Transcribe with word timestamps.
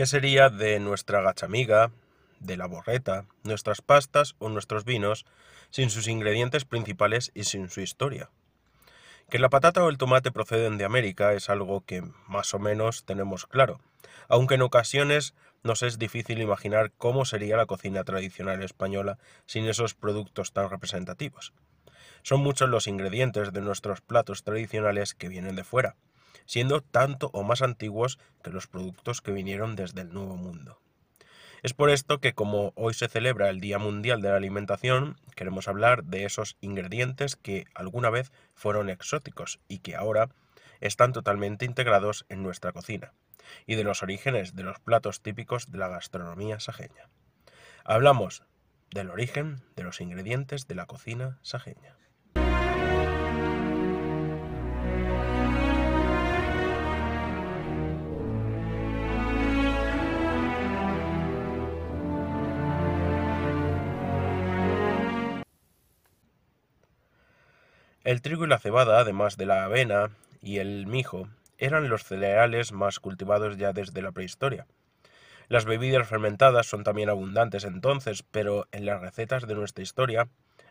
¿Qué 0.00 0.06
sería 0.06 0.48
de 0.48 0.80
nuestra 0.80 1.20
gachamiga, 1.20 1.92
de 2.38 2.56
la 2.56 2.64
borreta, 2.64 3.26
nuestras 3.42 3.82
pastas 3.82 4.34
o 4.38 4.48
nuestros 4.48 4.86
vinos 4.86 5.26
sin 5.68 5.90
sus 5.90 6.08
ingredientes 6.08 6.64
principales 6.64 7.30
y 7.34 7.44
sin 7.44 7.68
su 7.68 7.82
historia? 7.82 8.30
Que 9.28 9.38
la 9.38 9.50
patata 9.50 9.84
o 9.84 9.90
el 9.90 9.98
tomate 9.98 10.32
proceden 10.32 10.78
de 10.78 10.86
América 10.86 11.34
es 11.34 11.50
algo 11.50 11.84
que 11.84 12.02
más 12.26 12.54
o 12.54 12.58
menos 12.58 13.04
tenemos 13.04 13.44
claro, 13.44 13.82
aunque 14.26 14.54
en 14.54 14.62
ocasiones 14.62 15.34
nos 15.62 15.82
es 15.82 15.98
difícil 15.98 16.40
imaginar 16.40 16.92
cómo 16.96 17.26
sería 17.26 17.58
la 17.58 17.66
cocina 17.66 18.02
tradicional 18.02 18.62
española 18.62 19.18
sin 19.44 19.66
esos 19.68 19.92
productos 19.92 20.54
tan 20.54 20.70
representativos. 20.70 21.52
Son 22.22 22.40
muchos 22.40 22.70
los 22.70 22.86
ingredientes 22.86 23.52
de 23.52 23.60
nuestros 23.60 24.00
platos 24.00 24.44
tradicionales 24.44 25.12
que 25.12 25.28
vienen 25.28 25.56
de 25.56 25.64
fuera, 25.64 25.96
siendo 26.50 26.80
tanto 26.80 27.30
o 27.32 27.44
más 27.44 27.62
antiguos 27.62 28.18
que 28.42 28.50
los 28.50 28.66
productos 28.66 29.20
que 29.20 29.30
vinieron 29.30 29.76
desde 29.76 30.00
el 30.00 30.12
Nuevo 30.12 30.36
Mundo. 30.36 30.80
Es 31.62 31.74
por 31.74 31.90
esto 31.90 32.18
que 32.18 32.32
como 32.32 32.72
hoy 32.74 32.92
se 32.92 33.06
celebra 33.06 33.50
el 33.50 33.60
Día 33.60 33.78
Mundial 33.78 34.20
de 34.20 34.30
la 34.30 34.36
Alimentación, 34.36 35.16
queremos 35.36 35.68
hablar 35.68 36.02
de 36.02 36.24
esos 36.24 36.56
ingredientes 36.60 37.36
que 37.36 37.66
alguna 37.72 38.10
vez 38.10 38.32
fueron 38.52 38.90
exóticos 38.90 39.60
y 39.68 39.78
que 39.78 39.94
ahora 39.94 40.28
están 40.80 41.12
totalmente 41.12 41.66
integrados 41.66 42.26
en 42.28 42.42
nuestra 42.42 42.72
cocina, 42.72 43.12
y 43.64 43.76
de 43.76 43.84
los 43.84 44.02
orígenes 44.02 44.56
de 44.56 44.64
los 44.64 44.80
platos 44.80 45.20
típicos 45.20 45.70
de 45.70 45.78
la 45.78 45.86
gastronomía 45.86 46.58
sajeña. 46.58 47.10
Hablamos 47.84 48.42
del 48.90 49.10
origen 49.10 49.62
de 49.76 49.84
los 49.84 50.00
ingredientes 50.00 50.66
de 50.66 50.74
la 50.74 50.86
cocina 50.86 51.38
sajeña. 51.42 51.94
El 68.02 68.22
trigo 68.22 68.46
y 68.46 68.48
la 68.48 68.58
cebada, 68.58 68.98
además 68.98 69.36
de 69.36 69.44
la 69.44 69.64
avena 69.64 70.10
y 70.40 70.56
el 70.56 70.86
mijo, 70.86 71.28
eran 71.58 71.90
los 71.90 72.04
cereales 72.04 72.72
más 72.72 72.98
cultivados 72.98 73.58
ya 73.58 73.74
desde 73.74 74.00
la 74.00 74.10
prehistoria. 74.10 74.66
Las 75.48 75.66
bebidas 75.66 76.08
fermentadas 76.08 76.66
son 76.66 76.82
también 76.82 77.10
abundantes 77.10 77.64
entonces, 77.64 78.22
pero 78.22 78.66
en 78.72 78.86
las 78.86 79.02
recetas 79.02 79.46
de 79.46 79.54
nuestra 79.54 79.82
historia, 79.82 80.28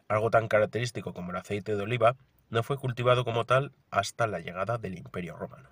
algo 0.07 0.31
tan 0.31 0.47
característico 0.47 1.13
como 1.13 1.29
el 1.29 1.37
aceite 1.37 1.75
de 1.75 1.83
oliva 1.83 2.15
no 2.49 2.63
fue 2.63 2.77
cultivado 2.77 3.23
como 3.23 3.45
tal 3.45 3.73
hasta 3.91 4.25
la 4.25 4.39
llegada 4.39 4.79
del 4.79 4.97
Imperio 4.97 5.35
Romano. 5.35 5.69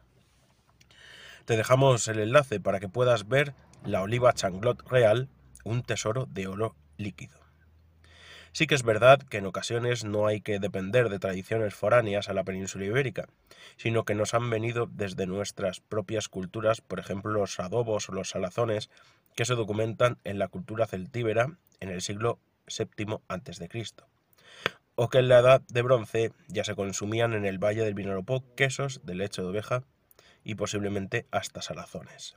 Te 1.46 1.58
dejamos 1.58 2.08
el 2.08 2.20
enlace 2.20 2.60
para 2.60 2.80
que 2.80 2.88
puedas 2.88 3.28
ver 3.28 3.56
la 3.84 4.04
oliva 4.04 4.34
changlot 4.34 4.88
real, 4.88 5.28
un 5.64 5.82
tesoro 5.82 6.28
de 6.30 6.46
oro 6.46 6.76
líquido. 6.98 7.47
Sí 8.52 8.68
que 8.68 8.76
es 8.76 8.84
verdad 8.84 9.20
que 9.20 9.38
en 9.38 9.46
ocasiones 9.46 10.04
no 10.04 10.28
hay 10.28 10.42
que 10.42 10.60
depender 10.60 11.10
de 11.10 11.20
tradiciones 11.20 11.76
foráneas 11.76 12.30
a 12.30 12.34
la 12.34 12.44
península 12.44 12.86
ibérica, 12.86 13.28
sino 13.78 14.04
que 14.04 14.16
nos 14.16 14.34
han 14.34 14.50
venido 14.50 14.88
desde 14.92 15.28
nuestras 15.28 15.80
propias 15.80 16.28
culturas, 16.28 16.82
por 16.82 17.00
ejemplo 17.00 17.32
los 17.32 17.60
adobos 17.60 18.10
o 18.10 18.14
los 18.14 18.30
salazones, 18.30 18.90
que 19.36 19.46
se 19.46 19.56
documentan 19.56 20.18
en 20.24 20.40
la 20.40 20.48
cultura 20.48 20.88
celtíbera 20.88 21.58
en 21.80 21.90
el 21.90 22.02
siglo 22.02 22.40
VII 22.68 23.20
a.C., 23.28 23.70
o 25.00 25.10
que 25.10 25.20
en 25.20 25.28
la 25.28 25.40
Edad 25.40 25.62
de 25.70 25.84
Bronce 25.84 26.32
ya 26.48 26.64
se 26.64 26.74
consumían 26.74 27.34
en 27.34 27.46
el 27.46 27.60
Valle 27.64 27.84
del 27.84 27.94
Vinalopó 27.94 28.44
quesos 28.56 29.02
de 29.04 29.14
leche 29.14 29.44
de 29.44 29.50
oveja 29.50 29.84
y 30.44 30.56
posiblemente 30.56 31.28
hasta 31.30 31.62
salazones. 31.62 32.36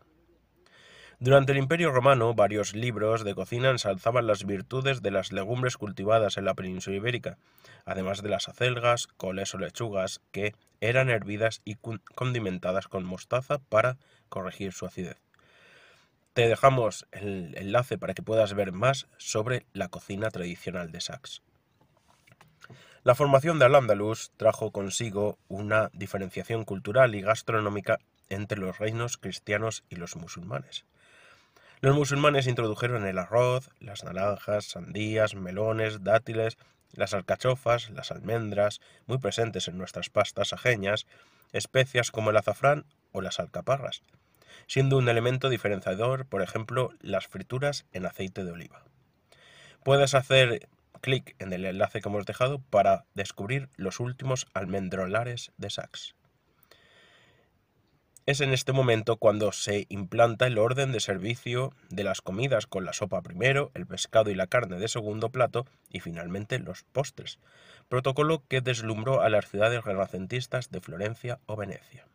Durante 1.23 1.53
el 1.53 1.59
Imperio 1.59 1.93
Romano, 1.93 2.33
varios 2.33 2.75
libros 2.75 3.25
de 3.25 3.35
cocina 3.35 3.69
ensalzaban 3.69 4.27
las 4.27 4.47
virtudes 4.47 5.03
de 5.03 5.11
las 5.11 5.33
legumbres 5.33 5.77
cultivadas 5.77 6.39
en 6.39 6.47
la 6.47 6.55
península 6.55 6.97
ibérica, 6.97 7.37
además 7.85 8.23
de 8.23 8.31
las 8.31 8.49
acelgas, 8.49 9.07
coles 9.07 9.55
o 9.55 9.59
lechugas, 9.59 10.23
que 10.33 10.55
eran 10.81 11.11
hervidas 11.11 11.61
y 11.63 11.77
condimentadas 12.15 12.89
con 12.89 13.05
mostaza 13.05 13.59
para 13.59 13.99
corregir 14.31 14.73
su 14.73 14.87
acidez. 14.87 15.19
Te 16.33 16.49
dejamos 16.49 17.07
el 17.13 17.55
enlace 17.59 17.99
para 17.99 18.15
que 18.15 18.23
puedas 18.23 18.55
ver 18.55 18.73
más 18.73 19.07
sobre 19.19 19.67
la 19.75 19.89
cocina 19.89 20.31
tradicional 20.31 20.91
de 20.91 21.03
Sax. 21.03 21.43
La 23.03 23.15
formación 23.15 23.59
de 23.59 23.67
Al-Ándalus 23.67 24.33
trajo 24.39 24.71
consigo 24.71 25.39
una 25.49 25.91
diferenciación 25.93 26.65
cultural 26.65 27.15
y 27.15 27.21
gastronómica 27.21 27.99
entre 28.31 28.59
los 28.59 28.79
reinos 28.79 29.19
cristianos 29.19 29.85
y 29.91 29.97
los 29.97 30.17
musulmanes. 30.17 30.87
Los 31.83 31.97
musulmanes 31.97 32.47
introdujeron 32.47 33.07
el 33.07 33.19
arroz, 33.19 33.71
las 33.81 34.05
naranjas, 34.05 34.67
sandías, 34.67 35.35
melones, 35.35 36.05
dátiles, 36.05 36.59
las 36.93 37.15
alcachofas, 37.15 37.89
las 37.89 38.11
almendras, 38.11 38.83
muy 39.07 39.17
presentes 39.17 39.67
en 39.67 39.79
nuestras 39.79 40.11
pastas 40.11 40.53
ajeñas, 40.53 41.07
especias 41.53 42.11
como 42.11 42.31
el 42.31 42.37
azafrán 42.37 42.85
o 43.13 43.23
las 43.23 43.41
alcaparras, 43.41 44.03
siendo 44.67 44.99
un 44.99 45.09
elemento 45.09 45.49
diferenciador, 45.49 46.27
por 46.27 46.43
ejemplo, 46.43 46.91
las 47.01 47.27
frituras 47.29 47.87
en 47.93 48.05
aceite 48.05 48.45
de 48.45 48.53
oliva. 48.53 48.85
Puedes 49.83 50.15
hacer 50.15 50.69
clic 51.01 51.35
en 51.39 51.55
el 51.55 51.65
enlace 51.65 52.03
que 52.03 52.11
hemos 52.11 52.27
dejado 52.27 52.59
para 52.59 53.07
descubrir 53.15 53.71
los 53.77 54.01
últimos 54.01 54.47
almendrolares 54.53 55.51
de 55.57 55.71
Sachs. 55.71 56.15
Es 58.31 58.41
en 58.41 58.53
este 58.53 58.71
momento 58.73 59.17
cuando 59.17 59.51
se 59.51 59.87
implanta 59.89 60.47
el 60.47 60.57
orden 60.57 60.93
de 60.93 61.01
servicio 61.01 61.73
de 61.89 62.05
las 62.05 62.21
comidas 62.21 62.69
con 62.69 62.85
la 62.85 62.93
sopa 62.93 63.23
primero, 63.23 63.73
el 63.75 63.89
pescado 63.89 64.31
y 64.31 64.37
la 64.37 64.47
carne 64.47 64.79
de 64.79 64.87
segundo 64.87 65.31
plato 65.31 65.67
y 65.91 65.99
finalmente 65.99 66.61
los 66.61 66.85
postres, 66.85 67.41
protocolo 67.89 68.45
que 68.47 68.61
deslumbró 68.61 69.21
a 69.21 69.31
las 69.31 69.49
ciudades 69.49 69.83
renacentistas 69.83 70.71
de 70.71 70.81
Florencia 70.81 71.41
o 71.47 71.57
Venecia. 71.57 72.07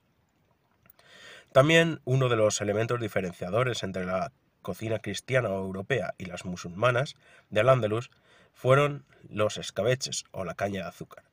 También 1.52 2.00
uno 2.06 2.30
de 2.30 2.38
los 2.38 2.62
elementos 2.62 3.02
diferenciadores 3.02 3.84
entre 3.84 4.06
la 4.06 4.32
cocina 4.62 5.00
cristiana 5.00 5.50
o 5.50 5.66
europea 5.66 6.14
y 6.18 6.28
las 6.28 6.46
musulmanas 6.46 7.16
de 7.50 7.60
Al-Ándalus 7.60 8.10
fueron 8.54 9.04
los 9.28 9.58
escabeches 9.58 10.24
o 10.32 10.46
la 10.46 10.56
caña 10.56 10.84
de 10.84 10.88
azúcar. 10.88 11.26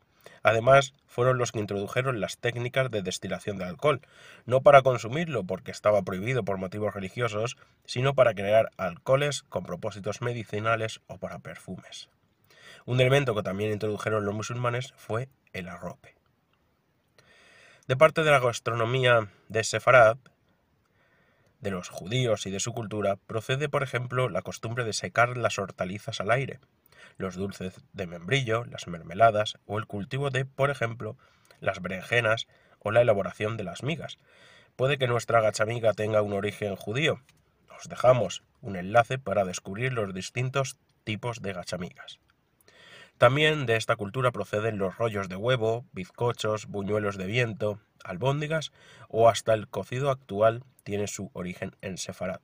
Además, 0.43 0.95
fueron 1.07 1.39
los 1.39 1.53
que 1.53 1.61
introdujeron 1.61 2.21
las 2.21 2.39
técnicas 2.39 2.91
de 2.91 3.03
destilación 3.03 3.59
de 3.59 3.65
alcohol, 3.65 4.01
no 4.45 4.63
para 4.63 4.83
consumirlo 4.83 5.45
porque 5.45 5.71
estaba 5.71 6.03
prohibido 6.03 6.45
por 6.45 6.59
motivos 6.59 6.95
religiosos, 6.95 7.57
sino 7.85 8.15
para 8.15 8.35
crear 8.35 8.71
alcoholes 8.77 9.43
con 9.45 9.65
propósitos 9.65 10.21
medicinales 10.21 11.01
o 11.07 11.19
para 11.19 11.39
perfumes. 11.39 12.09
Un 12.85 13.01
elemento 13.01 13.35
que 13.35 13.43
también 13.43 13.73
introdujeron 13.73 14.25
los 14.25 14.35
musulmanes 14.35 14.93
fue 14.97 15.29
el 15.53 15.69
arrope. 15.69 16.17
De 17.87 17.97
parte 17.97 18.23
de 18.23 18.31
la 18.31 18.41
gastronomía 18.41 19.29
de 19.49 19.65
Sefarad, 19.65 20.17
de 21.61 21.71
los 21.71 21.89
judíos 21.89 22.47
y 22.47 22.51
de 22.51 22.59
su 22.59 22.73
cultura, 22.73 23.17
procede, 23.27 23.69
por 23.69 23.83
ejemplo, 23.83 24.29
la 24.29 24.43
costumbre 24.43 24.85
de 24.85 24.93
secar 24.93 25.37
las 25.37 25.59
hortalizas 25.59 26.21
al 26.21 26.33
aire, 26.33 26.59
los 27.17 27.37
dulces 27.37 27.85
de 27.93 28.07
membrillo, 28.07 28.65
las 28.65 28.87
mermeladas 28.87 29.59
o 29.67 29.79
el 29.79 29.87
cultivo 29.87 30.31
de, 30.31 30.45
por 30.45 30.71
ejemplo, 30.71 31.17
las 31.61 31.81
berenjenas 31.81 32.47
o 32.79 32.91
la 32.91 33.01
elaboración 33.01 33.57
de 33.57 33.65
las 33.65 33.83
migas. 33.83 34.19
Puede 34.77 34.99
que 34.99 35.07
nuestra 35.07 35.41
gachamiga 35.41 35.93
tenga 35.93 36.23
un 36.23 36.33
origen 36.33 36.77
judío. 36.77 37.21
Os 37.79 37.89
dejamos 37.89 38.43
un 38.61 38.77
enlace 38.77 39.19
para 39.19 39.45
descubrir 39.45 39.93
los 39.93 40.15
distintos 40.15 40.77
tipos 41.05 41.43
de 41.43 41.53
gachamigas. 41.53 42.21
También 43.19 43.67
de 43.67 43.77
esta 43.77 43.97
cultura 43.97 44.33
proceden 44.33 44.79
los 44.79 44.99
rollos 44.99 45.29
de 45.29 45.37
huevo, 45.37 45.85
bizcochos, 45.93 46.67
buñuelos 46.67 47.17
de 47.17 47.27
viento, 47.27 47.79
albóndigas 48.03 48.73
o 49.09 49.29
hasta 49.29 49.55
el 49.55 49.69
cocido 49.69 50.11
actual 50.11 50.65
tiene 50.83 51.07
su 51.07 51.31
origen 51.33 51.77
en 51.83 51.99
Sefarad. 51.99 52.41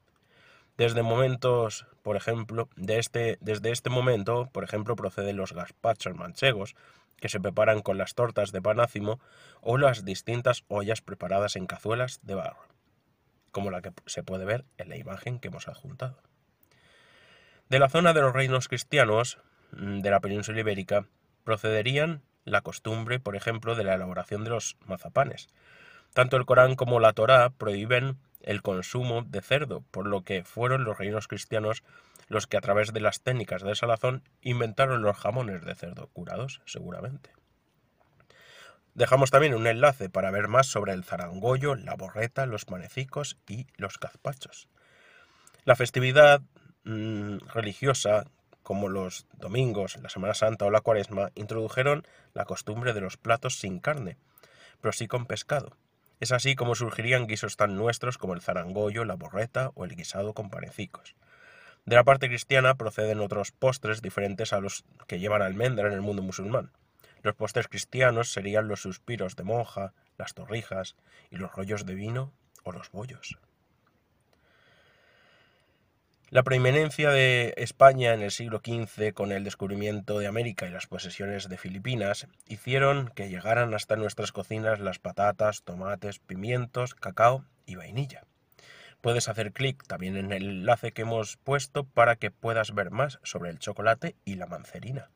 Desde 0.79 1.03
momentos, 1.03 1.87
por 2.03 2.17
ejemplo, 2.17 2.69
este, 2.87 3.37
desde 3.41 3.73
este 3.73 3.91
momento, 3.91 4.49
por 4.53 4.63
ejemplo, 4.63 4.95
proceden 4.95 5.37
los 5.37 5.53
gazpachos 5.53 6.15
manchegos, 6.15 6.77
que 7.17 7.29
se 7.29 7.41
preparan 7.41 7.83
con 7.83 7.99
las 7.99 8.15
tortas 8.15 8.53
de 8.53 8.63
panácimo 8.63 9.19
o 9.61 9.77
las 9.77 10.05
distintas 10.05 10.65
ollas 10.69 11.03
preparadas 11.03 11.57
en 11.57 11.67
cazuelas 11.67 12.21
de 12.23 12.37
barro, 12.37 12.65
como 13.51 13.73
la 13.73 13.83
que 13.83 13.93
se 14.07 14.23
puede 14.23 14.45
ver 14.45 14.65
en 14.79 14.89
la 14.89 14.97
imagen 14.97 15.41
que 15.41 15.49
hemos 15.49 15.67
adjuntado. 15.67 16.17
De 17.69 17.81
la 17.81 17.89
zona 17.89 18.13
de 18.13 18.21
los 18.21 18.33
reinos 18.33 18.69
cristianos 18.69 19.39
mm, 19.73 19.99
de 19.99 20.11
la 20.11 20.21
península 20.21 20.61
ibérica 20.61 21.07
procederían 21.43 22.23
la 22.45 22.61
costumbre, 22.61 23.19
por 23.19 23.35
ejemplo, 23.35 23.75
de 23.75 23.83
la 23.83 23.95
elaboración 23.95 24.45
de 24.45 24.51
los 24.51 24.77
mazapanes. 24.87 25.49
Tanto 26.15 26.37
el 26.37 26.47
Corán 26.47 26.77
como 26.77 27.01
la 27.01 27.13
Torá 27.15 27.51
prohíben 27.51 28.17
el 28.49 28.63
consumo 28.63 29.23
de 29.23 29.43
cerdo, 29.43 29.85
por 29.91 30.07
lo 30.07 30.25
que 30.25 30.43
fueron 30.43 30.85
los 30.85 30.97
reinos 30.97 31.29
cristianos 31.29 31.85
los 32.29 32.47
que 32.47 32.57
a 32.57 32.63
través 32.63 32.95
de 32.95 33.01
las 33.01 33.21
técnicas 33.21 33.63
de 33.63 33.75
salazón 33.75 34.23
inventaron 34.41 35.03
los 35.03 35.19
jamones 35.19 35.63
de 35.67 35.75
cerdo 35.75 36.09
curados, 36.15 36.63
seguramente. 36.65 37.31
Dejamos 38.95 39.31
también 39.31 39.55
un 39.55 39.67
enlace 39.67 40.09
para 40.09 40.31
ver 40.31 40.49
más 40.49 40.67
sobre 40.67 40.95
el 40.95 41.05
zarangollo, 41.05 41.75
la 41.75 41.95
borreta, 41.95 42.47
los 42.47 42.69
manecicos 42.71 43.37
y 43.47 43.67
los 43.77 43.99
cazpachos. 43.99 44.69
La 45.65 45.77
festividad 45.77 46.41
mm, 46.85 47.37
religiosa, 47.53 48.25
como 48.63 48.89
los 48.89 49.27
domingos, 49.35 49.99
la 49.99 50.09
Semana 50.09 50.33
Santa 50.33 50.65
o 50.65 50.71
la 50.71 50.81
Cuaresma, 50.81 51.33
introdujeron 51.35 52.03
la 52.33 52.47
costumbre 52.47 52.95
de 52.95 53.03
los 53.03 53.19
platos 53.19 53.59
sin 53.59 53.79
carne, 53.79 54.17
pero 54.81 54.93
sí 54.93 55.07
con 55.07 55.27
pescado. 55.27 55.77
Es 56.21 56.33
así 56.33 56.57
como 56.57 56.75
surgirían 56.75 57.27
guisos 57.27 57.57
tan 57.57 57.77
nuestros 57.77 58.19
como 58.19 58.35
el 58.35 58.41
zarangollo, 58.41 59.05
la 59.05 59.15
borreta 59.15 59.71
o 59.75 59.85
el 59.85 59.95
guisado 59.95 60.35
con 60.35 60.51
panecicos. 60.51 61.15
De 61.85 61.97
la 61.97 62.05
parte 62.05 62.29
cristiana 62.29 62.75
proceden 62.75 63.21
otros 63.21 63.53
postres 63.53 64.03
diferentes 64.03 64.53
a 64.53 64.61
los 64.61 64.85
que 65.07 65.19
llevan 65.19 65.43
almendra 65.43 65.89
en 65.89 65.95
el 65.95 66.03
mundo 66.03 66.23
musulmán. 66.23 66.73
Los 67.23 67.35
postres 67.35 67.69
cristianos 67.69 68.31
serían 68.31 68.69
los 68.69 68.83
suspiros 68.83 69.37
de 69.37 69.45
monja, 69.45 69.95
las 70.17 70.35
torrijas 70.35 70.97
y 71.31 71.37
los 71.37 71.53
rollos 71.53 71.87
de 71.87 71.95
vino 71.95 72.33
o 72.65 72.73
los 72.73 72.91
bollos. 72.91 73.39
La 76.31 76.43
preeminencia 76.43 77.09
de 77.09 77.55
España 77.57 78.13
en 78.13 78.21
el 78.21 78.31
siglo 78.31 78.61
XV 78.63 79.15
con 79.15 79.33
el 79.33 79.45
descubrimiento 79.45 80.19
de 80.19 80.27
América 80.27 80.67
y 80.67 80.71
las 80.71 80.87
posesiones 80.87 81.49
de 81.49 81.57
Filipinas 81.57 82.27
hicieron 82.47 83.09
que 83.15 83.31
llegaran 83.31 83.73
hasta 83.73 83.97
nuestras 83.97 84.31
cocinas 84.31 84.79
las 84.79 84.99
patatas, 84.99 85.63
tomates, 85.63 86.19
pimientos, 86.19 86.95
cacao 86.95 87.47
y 87.65 87.77
vainilla. 87.77 88.25
Puedes 89.01 89.27
hacer 89.31 89.53
clic 89.53 89.83
también 89.87 90.19
en 90.19 90.33
el 90.33 90.51
enlace 90.51 90.93
que 90.93 91.01
hemos 91.01 91.39
puesto 91.39 91.85
para 91.85 92.17
que 92.17 92.31
puedas 92.31 92.75
ver 92.75 92.91
más 92.91 93.21
sobre 93.23 93.49
el 93.49 93.59
chocolate 93.59 94.15
y 94.27 94.35
la 94.35 94.45
mancerina. 94.45 95.09